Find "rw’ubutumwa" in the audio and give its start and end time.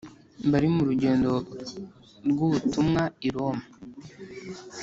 2.29-3.03